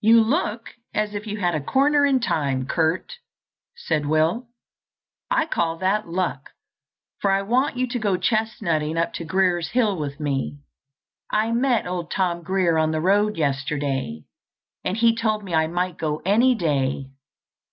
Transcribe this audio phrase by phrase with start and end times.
[0.00, 3.18] "You look as if you had a corner in time, Curt,"
[3.74, 4.46] said Will.
[5.32, 6.50] "I call that luck,
[7.20, 10.60] for I want you to go chestnutting up to Grier's Hill with me.
[11.32, 14.22] I met old Tom Grier on the road yesterday,
[14.84, 17.10] and he told me I might go any day.